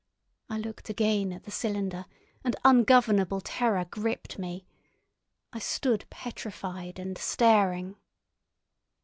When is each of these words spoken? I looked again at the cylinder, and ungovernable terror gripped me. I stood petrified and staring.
I 0.49 0.57
looked 0.57 0.89
again 0.89 1.31
at 1.31 1.43
the 1.43 1.51
cylinder, 1.51 2.07
and 2.43 2.55
ungovernable 2.65 3.39
terror 3.39 3.85
gripped 3.85 4.39
me. 4.39 4.65
I 5.53 5.59
stood 5.59 6.09
petrified 6.09 6.97
and 6.97 7.19
staring. 7.19 7.97